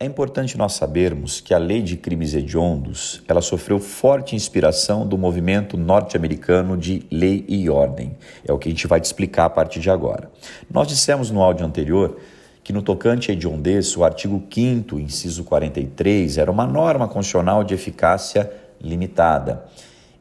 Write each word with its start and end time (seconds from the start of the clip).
É 0.00 0.06
importante 0.06 0.56
nós 0.56 0.74
sabermos 0.74 1.40
que 1.40 1.52
a 1.52 1.58
lei 1.58 1.82
de 1.82 1.96
crimes 1.96 2.32
hediondos, 2.32 3.20
ela 3.26 3.40
sofreu 3.40 3.80
forte 3.80 4.36
inspiração 4.36 5.04
do 5.04 5.18
movimento 5.18 5.76
norte-americano 5.76 6.76
de 6.76 7.04
lei 7.10 7.44
e 7.48 7.68
ordem. 7.68 8.16
É 8.46 8.52
o 8.52 8.58
que 8.58 8.68
a 8.68 8.70
gente 8.70 8.86
vai 8.86 9.00
te 9.00 9.06
explicar 9.06 9.46
a 9.46 9.50
partir 9.50 9.80
de 9.80 9.90
agora. 9.90 10.30
Nós 10.70 10.86
dissemos 10.86 11.32
no 11.32 11.42
áudio 11.42 11.66
anterior 11.66 12.16
que 12.62 12.72
no 12.72 12.80
tocante 12.80 13.32
a 13.32 13.34
hediondez, 13.34 13.96
o 13.96 14.04
artigo 14.04 14.40
5 14.48 15.00
inciso 15.00 15.42
43, 15.42 16.38
era 16.38 16.48
uma 16.48 16.64
norma 16.64 17.08
constitucional 17.08 17.64
de 17.64 17.74
eficácia 17.74 18.48
limitada 18.80 19.64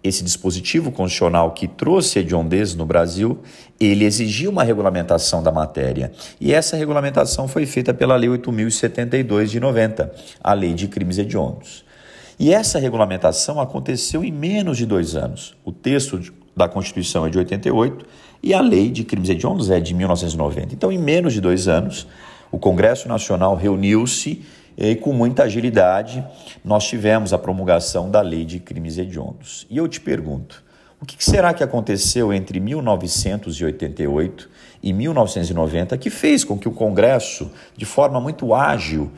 esse 0.04 0.24
dispositivo 0.24 0.92
constitucional 0.92 1.52
que 1.52 1.68
trouxe 1.68 2.20
hediondez 2.20 2.76
no 2.76 2.86
Brasil, 2.86 3.40
ele 3.80 4.06
exigia 4.06 4.50
uma 4.50 4.64
regulamentação 4.64 5.42
da 5.42 5.52
matéria. 5.52 6.12
E 6.40 6.54
essa 6.54 6.78
regulamentação 6.78 7.48
foi 7.48 7.66
feita 7.66 7.94
pela 7.94 8.16
Lei 8.16 8.30
8.072 8.30 9.46
de 9.48 9.60
90, 9.60 10.14
a 10.44 10.54
Lei 10.54 10.74
de 10.74 10.88
Crimes 10.88 11.18
Hediondos. 11.18 11.84
E 12.40 12.54
essa 12.54 12.78
regulamentação 12.78 13.60
aconteceu 13.60 14.24
em 14.24 14.32
menos 14.32 14.78
de 14.78 14.86
dois 14.86 15.16
anos. 15.16 15.58
O 15.66 15.72
texto 15.72 16.22
da 16.56 16.68
Constituição 16.68 17.26
é 17.26 17.30
de 17.30 17.38
88 17.38 18.06
e 18.44 18.54
a 18.54 18.62
Lei 18.62 18.90
de 18.90 19.04
Crimes 19.04 19.30
Hediondos 19.30 19.72
é 19.72 19.80
de 19.80 19.94
1990. 19.94 20.74
Então, 20.74 20.92
em 20.92 20.98
menos 20.98 21.34
de 21.34 21.42
dois 21.42 21.68
anos, 21.68 22.08
o 22.52 22.60
Congresso 22.60 23.08
Nacional 23.08 23.56
reuniu-se 23.56 24.44
e 24.78 24.96
com 24.96 25.12
muita 25.12 25.44
agilidade 25.44 26.24
nós 26.64 26.88
tivemos 26.88 27.34
a 27.34 27.38
promulgação 27.38 28.12
da 28.12 28.22
Lei 28.22 28.46
de 28.46 28.60
Crimes 28.60 28.98
Hediondos. 28.98 29.66
E 29.70 29.78
eu 29.78 29.88
te 29.88 30.00
pergunto, 30.00 30.64
o 31.02 31.06
que 31.06 31.24
será 31.24 31.54
que 31.54 31.64
aconteceu 31.64 32.32
entre 32.32 32.60
1988 32.60 34.50
e 34.84 34.94
1990 34.94 35.98
que 35.98 36.10
fez 36.10 36.44
com 36.44 36.58
que 36.58 36.68
o 36.68 36.72
Congresso, 36.72 37.52
de 37.76 37.86
forma 37.86 38.20
muito 38.20 38.54
ágil, 38.54 39.12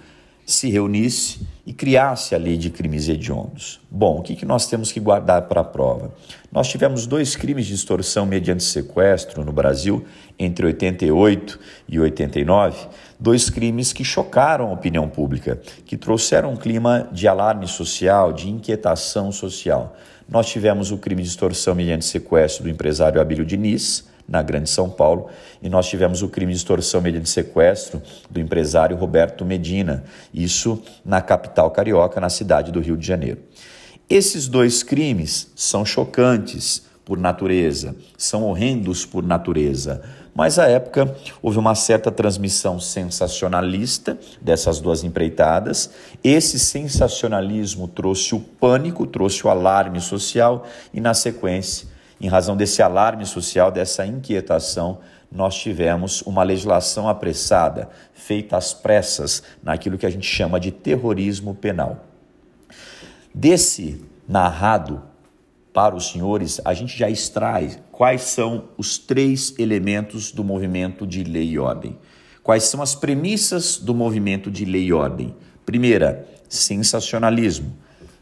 se 0.52 0.67
reunisse 0.67 1.41
e 1.63 1.71
criasse 1.71 2.34
a 2.34 2.38
lei 2.38 2.58
de 2.58 2.71
crimes 2.71 3.08
hediondos. 3.08 3.80
Bom, 3.89 4.17
o 4.17 4.22
que, 4.23 4.36
que 4.36 4.45
nós 4.45 4.67
temos 4.67 4.92
que 4.92 5.00
guardar 5.00 5.44
para 5.44 5.61
a 5.61 5.64
prova? 5.64 6.11
Nós 6.52 6.67
tivemos 6.67 7.05
dois 7.05 7.36
crimes 7.36 7.67
de 7.67 7.75
extorsão 7.75 8.25
mediante 8.25 8.64
sequestro 8.64 9.45
no 9.45 9.52
Brasil 9.52 10.03
entre 10.39 10.66
88 10.66 11.59
e 11.88 12.00
89, 12.00 12.88
dois 13.20 13.47
crimes 13.47 13.94
que 13.94 14.03
chocaram 14.03 14.70
a 14.70 14.73
opinião 14.73 15.08
pública, 15.08 15.61
que 15.86 15.95
trouxeram 15.95 16.53
um 16.53 16.58
clima 16.58 17.08
de 17.11 17.27
alarme 17.27 17.67
social, 17.67 18.33
de 18.33 18.50
inquietação 18.50 19.31
social. 19.31 19.95
Nós 20.27 20.50
tivemos 20.50 20.92
o 20.92 20.97
crime 20.97 21.22
de 21.22 21.30
extorsão 21.30 21.75
mediante 21.75 22.05
sequestro 22.05 22.64
do 22.64 22.70
empresário 22.72 23.22
Abílio 23.22 23.45
Diniz, 23.45 24.08
na 24.30 24.41
Grande 24.41 24.69
São 24.69 24.89
Paulo, 24.89 25.27
e 25.61 25.69
nós 25.69 25.88
tivemos 25.88 26.22
o 26.22 26.30
crime 26.30 26.53
de 26.53 26.59
extorsão 26.59 27.02
mediante 27.02 27.30
sequestro 27.30 28.02
do 28.30 28.39
empresário 28.39 28.95
Roberto 28.95 29.44
Medina, 29.44 30.03
isso 30.33 30.81
na 31.03 31.21
capital 31.21 31.71
carioca, 31.71 32.21
na 32.21 32.30
cidade 32.30 32.71
do 32.71 32.80
Rio 32.80 32.95
de 32.95 33.05
Janeiro. 33.05 33.39
Esses 34.09 34.47
dois 34.47 34.83
crimes 34.83 35.52
são 35.55 35.83
chocantes 35.83 36.88
por 37.03 37.17
natureza, 37.17 37.95
são 38.17 38.44
horrendos 38.44 39.05
por 39.05 39.23
natureza, 39.23 40.02
mas 40.33 40.58
à 40.58 40.67
época 40.67 41.14
houve 41.41 41.58
uma 41.58 41.75
certa 41.75 42.09
transmissão 42.09 42.80
sensacionalista 42.80 44.17
dessas 44.39 44.80
duas 44.80 45.03
empreitadas. 45.03 45.89
Esse 46.23 46.58
sensacionalismo 46.58 47.88
trouxe 47.88 48.36
o 48.36 48.39
pânico, 48.39 49.05
trouxe 49.05 49.45
o 49.45 49.49
alarme 49.49 49.99
social 49.99 50.66
e, 50.93 51.02
na 51.02 51.14
sequência, 51.14 51.89
em 52.20 52.28
razão 52.28 52.58
desse 52.58 52.81
alarme 52.81 53.25
social, 53.25 53.72
dessa 53.72 54.06
inquietação, 54.06 55.00
nós 55.31 55.56
tivemos 55.56 56.22
uma 56.23 56.44
legislação 56.44 57.08
apressada, 57.08 57.89
feita 58.14 58.58
às 58.58 58.73
pressas, 58.73 59.44
naquilo 59.64 59.98
que 59.98 60.06
a 60.06 60.09
gente 60.09 60.26
chama 60.26 60.59
de 60.59 60.72
terrorismo 60.72 61.53
penal. 61.56 62.06
Desse 63.34 64.03
narrado 64.28 65.03
para 65.72 65.95
os 65.95 66.11
senhores, 66.11 66.59
a 66.66 66.73
gente 66.73 66.98
já 66.98 67.09
extrai 67.09 67.77
quais 67.92 68.23
são 68.23 68.66
os 68.77 68.98
três 68.98 69.54
elementos 69.58 70.32
do 70.32 70.43
movimento 70.43 71.05
de 71.05 71.23
lei 71.23 71.52
e 71.52 71.60
ordem. 71.60 71.98
Quais 72.43 72.64
são 72.64 72.82
as 72.82 72.95
premissas 72.95 73.77
do 73.77 73.93
movimento 73.93 74.49
de 74.49 74.66
lei 74.66 74.86
e 74.86 74.93
ordem? 74.93 75.36
Primeira, 75.66 76.27
sensacionalismo. 76.49 77.77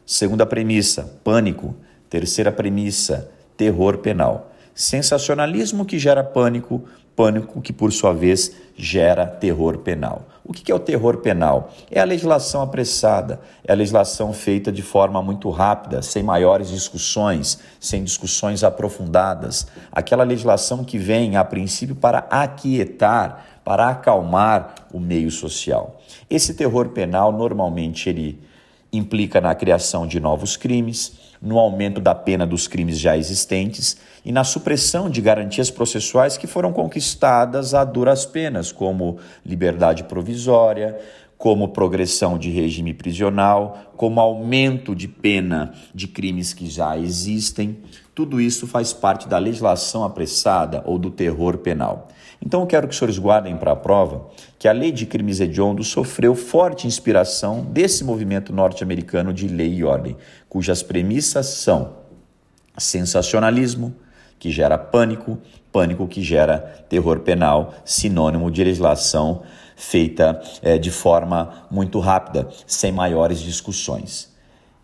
Segunda 0.05 0.45
premissa, 0.45 1.19
pânico. 1.23 1.75
Terceira 2.09 2.51
premissa, 2.51 3.31
terror 3.57 3.97
penal. 3.97 4.51
Sensacionalismo 4.73 5.85
que 5.85 5.97
gera 5.97 6.23
pânico, 6.23 6.83
pânico 7.15 7.59
que, 7.59 7.73
por 7.73 7.91
sua 7.91 8.13
vez, 8.13 8.55
gera 8.75 9.25
terror 9.25 9.79
penal. 9.79 10.27
O 10.45 10.53
que 10.53 10.71
é 10.71 10.75
o 10.75 10.79
terror 10.79 11.17
penal? 11.17 11.73
É 11.91 11.99
a 11.99 12.05
legislação 12.05 12.61
apressada, 12.61 13.41
é 13.65 13.71
a 13.71 13.75
legislação 13.75 14.31
feita 14.31 14.71
de 14.71 14.83
forma 14.83 15.21
muito 15.21 15.49
rápida, 15.49 16.01
sem 16.03 16.21
maiores 16.21 16.69
discussões, 16.69 17.59
sem 17.79 18.03
discussões 18.03 18.63
aprofundadas. 18.63 19.67
Aquela 19.91 20.23
legislação 20.23 20.85
que 20.85 20.99
vem, 20.99 21.35
a 21.35 21.43
princípio, 21.43 21.95
para 21.95 22.19
aquietar, 22.29 23.45
para 23.65 23.89
acalmar 23.89 24.75
o 24.93 24.99
meio 24.99 25.31
social. 25.31 25.99
Esse 26.29 26.53
terror 26.53 26.89
penal, 26.89 27.31
normalmente, 27.31 28.07
ele 28.07 28.39
implica 28.97 29.39
na 29.39 29.53
criação 29.55 30.07
de 30.07 30.19
novos 30.19 30.57
crimes, 30.57 31.13
no 31.41 31.59
aumento 31.59 32.01
da 32.01 32.15
pena 32.15 32.45
dos 32.45 32.67
crimes 32.67 32.99
já 32.99 33.17
existentes 33.17 33.97
e 34.25 34.31
na 34.31 34.43
supressão 34.43 35.09
de 35.09 35.21
garantias 35.21 35.69
processuais 35.69 36.37
que 36.37 36.47
foram 36.47 36.73
conquistadas 36.73 37.73
a 37.73 37.83
duras 37.83 38.25
penas, 38.25 38.71
como 38.71 39.17
liberdade 39.45 40.03
provisória, 40.03 40.97
como 41.37 41.69
progressão 41.69 42.37
de 42.37 42.49
regime 42.49 42.93
prisional, 42.93 43.93
como 43.95 44.19
aumento 44.19 44.95
de 44.95 45.07
pena 45.07 45.73
de 45.93 46.07
crimes 46.07 46.53
que 46.53 46.67
já 46.67 46.97
existem. 46.97 47.77
Tudo 48.15 48.41
isso 48.41 48.65
faz 48.65 48.91
parte 48.91 49.27
da 49.27 49.37
legislação 49.37 50.03
apressada 50.03 50.81
ou 50.85 50.97
do 50.97 51.11
terror 51.11 51.59
penal. 51.59 52.07
Então 52.41 52.61
eu 52.61 52.67
quero 52.67 52.87
que 52.87 52.93
os 52.93 52.97
senhores 52.97 53.19
guardem 53.19 53.55
para 53.57 53.71
a 53.71 53.75
prova 53.75 54.29
que 54.57 54.67
a 54.67 54.71
lei 54.71 54.91
de 54.91 55.05
crimes 55.05 55.39
hediondos 55.39 55.87
sofreu 55.87 56.35
forte 56.35 56.87
inspiração 56.87 57.63
desse 57.63 58.03
movimento 58.03 58.53
norte-americano 58.53 59.33
de 59.33 59.47
lei 59.47 59.75
e 59.75 59.83
ordem, 59.83 60.15
cujas 60.49 60.81
premissas 60.81 61.47
são 61.47 61.93
sensacionalismo, 62.77 63.95
que 64.39 64.51
gera 64.51 64.77
pânico, 64.77 65.39
pânico 65.71 66.07
que 66.07 66.21
gera 66.21 66.59
terror 66.89 67.19
penal, 67.19 67.73
sinônimo 67.83 68.51
de 68.51 68.63
legislação 68.63 69.43
feita 69.77 70.41
é, 70.63 70.77
de 70.77 70.89
forma 70.91 71.67
muito 71.69 71.99
rápida, 71.99 72.49
sem 72.65 72.91
maiores 72.91 73.39
discussões. 73.39 74.35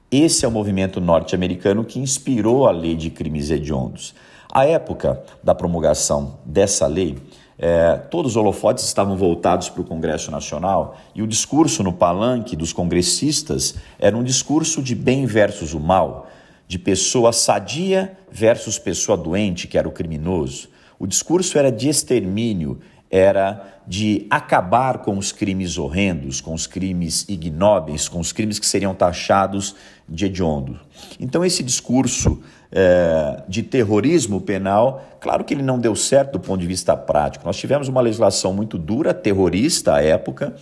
Esse 0.09 0.45
é 0.45 0.47
o 0.47 0.51
movimento 0.51 1.01
norte-americano 1.01 1.83
que 1.83 1.99
inspirou 1.99 2.67
a 2.67 2.71
lei 2.71 2.95
de 2.95 3.09
crimes 3.09 3.49
hediondos. 3.49 4.13
À 4.49 4.65
época 4.65 5.23
da 5.43 5.55
promulgação 5.55 6.37
dessa 6.45 6.85
lei, 6.85 7.17
é, 7.57 7.95
todos 8.11 8.33
os 8.33 8.37
holofotes 8.37 8.85
estavam 8.85 9.17
voltados 9.17 9.69
para 9.69 9.81
o 9.81 9.85
Congresso 9.85 10.29
Nacional 10.29 10.95
e 11.15 11.23
o 11.23 11.27
discurso 11.27 11.81
no 11.81 11.91
palanque 11.91 12.55
dos 12.55 12.71
congressistas 12.71 13.75
era 13.97 14.15
um 14.15 14.23
discurso 14.23 14.83
de 14.83 14.93
bem 14.93 15.25
versus 15.25 15.73
o 15.73 15.79
mal, 15.79 16.27
de 16.67 16.77
pessoa 16.77 17.33
sadia 17.33 18.15
versus 18.31 18.77
pessoa 18.77 19.17
doente, 19.17 19.67
que 19.67 19.77
era 19.77 19.87
o 19.87 19.91
criminoso. 19.91 20.69
O 20.99 21.07
discurso 21.07 21.57
era 21.57 21.71
de 21.71 21.89
extermínio, 21.89 22.79
era 23.13 23.61
de 23.85 24.25
acabar 24.27 24.97
com 24.97 25.19
os 25.19 25.31
crimes 25.31 25.77
horrendos, 25.77 26.41
com 26.41 26.51
os 26.51 26.65
crimes 26.65 27.27
ignóbeis, 27.29 28.09
com 28.09 28.19
os 28.19 28.31
crimes 28.31 28.57
que 28.57 28.65
seriam 28.65 28.95
taxados 28.95 29.75
de 30.09 30.25
hediondo. 30.25 30.79
Então, 31.19 31.45
esse 31.45 31.61
discurso 31.61 32.41
é, 32.71 33.43
de 33.47 33.61
terrorismo 33.61 34.41
penal, 34.41 35.05
claro 35.19 35.43
que 35.43 35.53
ele 35.53 35.61
não 35.61 35.77
deu 35.77 35.95
certo 35.95 36.33
do 36.33 36.39
ponto 36.39 36.59
de 36.59 36.65
vista 36.65 36.97
prático. 36.97 37.45
Nós 37.45 37.55
tivemos 37.55 37.87
uma 37.87 38.01
legislação 38.01 38.51
muito 38.51 38.79
dura, 38.79 39.13
terrorista 39.13 39.93
à 39.93 40.01
época, 40.01 40.55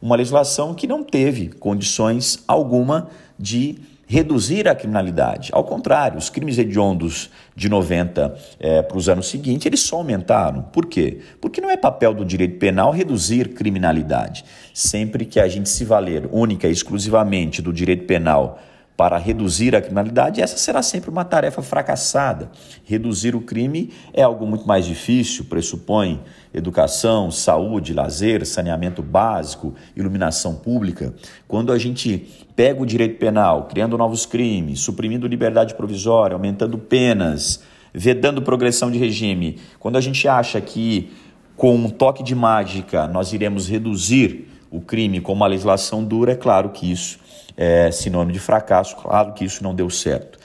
uma 0.00 0.16
legislação 0.16 0.74
que 0.74 0.88
não 0.88 1.04
teve 1.04 1.50
condições 1.50 2.42
alguma 2.48 3.10
de 3.38 3.78
reduzir 4.12 4.68
a 4.68 4.74
criminalidade. 4.74 5.48
Ao 5.54 5.64
contrário, 5.64 6.18
os 6.18 6.28
crimes 6.28 6.58
hediondos 6.58 7.30
de 7.56 7.66
90 7.66 8.36
é, 8.60 8.82
para 8.82 8.98
os 8.98 9.08
anos 9.08 9.26
seguintes, 9.26 9.64
eles 9.64 9.80
só 9.80 9.96
aumentaram. 9.96 10.64
Por 10.64 10.84
quê? 10.84 11.20
Porque 11.40 11.62
não 11.62 11.70
é 11.70 11.78
papel 11.78 12.12
do 12.12 12.22
direito 12.22 12.58
penal 12.58 12.92
reduzir 12.92 13.54
criminalidade. 13.54 14.44
Sempre 14.74 15.24
que 15.24 15.40
a 15.40 15.48
gente 15.48 15.70
se 15.70 15.86
valer 15.86 16.28
única 16.30 16.68
e 16.68 16.72
exclusivamente 16.72 17.62
do 17.62 17.72
direito 17.72 18.04
penal 18.04 18.60
para 18.96 19.16
reduzir 19.16 19.74
a 19.74 19.80
criminalidade, 19.80 20.40
essa 20.40 20.56
será 20.56 20.82
sempre 20.82 21.10
uma 21.10 21.24
tarefa 21.24 21.62
fracassada. 21.62 22.50
Reduzir 22.84 23.34
o 23.34 23.40
crime 23.40 23.90
é 24.12 24.22
algo 24.22 24.46
muito 24.46 24.66
mais 24.66 24.84
difícil, 24.84 25.46
pressupõe 25.46 26.20
educação, 26.52 27.30
saúde, 27.30 27.94
lazer, 27.94 28.44
saneamento 28.46 29.02
básico, 29.02 29.74
iluminação 29.96 30.54
pública. 30.54 31.14
Quando 31.48 31.72
a 31.72 31.78
gente 31.78 32.28
pega 32.54 32.82
o 32.82 32.86
direito 32.86 33.18
penal, 33.18 33.64
criando 33.64 33.96
novos 33.96 34.26
crimes, 34.26 34.80
suprimindo 34.80 35.26
liberdade 35.26 35.74
provisória, 35.74 36.34
aumentando 36.34 36.76
penas, 36.76 37.62
vedando 37.94 38.42
progressão 38.42 38.90
de 38.90 38.98
regime, 38.98 39.58
quando 39.80 39.96
a 39.96 40.00
gente 40.00 40.28
acha 40.28 40.60
que 40.60 41.10
com 41.56 41.74
um 41.74 41.88
toque 41.88 42.22
de 42.22 42.34
mágica 42.34 43.06
nós 43.06 43.32
iremos 43.32 43.68
reduzir 43.68 44.51
o 44.72 44.80
crime 44.80 45.20
com 45.20 45.32
uma 45.32 45.46
legislação 45.46 46.02
dura, 46.02 46.32
é 46.32 46.36
claro 46.36 46.70
que 46.70 46.90
isso 46.90 47.20
é 47.56 47.90
sinônimo 47.90 48.32
de 48.32 48.40
fracasso, 48.40 48.96
claro 48.96 49.34
que 49.34 49.44
isso 49.44 49.62
não 49.62 49.74
deu 49.74 49.90
certo. 49.90 50.38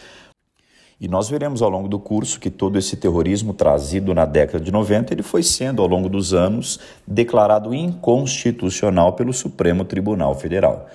E 1.00 1.08
nós 1.08 1.30
veremos 1.30 1.62
ao 1.62 1.70
longo 1.70 1.88
do 1.88 2.00
curso 2.00 2.40
que 2.40 2.50
todo 2.50 2.78
esse 2.78 2.98
terrorismo 2.98 3.54
trazido 3.54 4.16
na 4.16 4.26
década 4.26 4.64
de 4.64 4.72
90, 4.72 5.14
ele 5.14 5.22
foi 5.22 5.44
sendo 5.44 5.82
ao 5.82 5.88
longo 5.88 6.10
dos 6.10 6.34
anos 6.34 6.80
declarado 7.06 7.74
inconstitucional 7.74 9.14
pelo 9.14 9.32
Supremo 9.32 9.86
Tribunal 9.86 10.34
Federal. 10.34 10.88